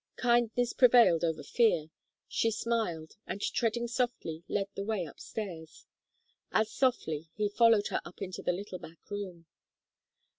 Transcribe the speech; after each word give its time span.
Kindness 0.17 0.73
prevailed 0.73 1.23
over 1.23 1.43
fear; 1.43 1.91
she 2.27 2.49
smiled, 2.49 3.17
and 3.27 3.39
treading 3.39 3.87
softly, 3.87 4.43
led 4.49 4.67
the 4.73 4.83
way 4.83 5.05
up 5.05 5.19
stairs. 5.19 5.85
As 6.51 6.71
softly, 6.71 7.29
he 7.35 7.47
followed 7.49 7.89
her 7.89 8.01
up 8.03 8.19
into 8.19 8.41
the 8.41 8.51
little 8.51 8.79
back 8.79 8.97
room. 9.11 9.45